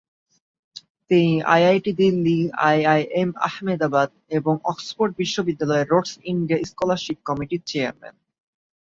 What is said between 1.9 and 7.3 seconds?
Delhi, IIM Ahmedabad এবং Oxford বিশ্ববিদ্যালয়ের Rhodes India scholarship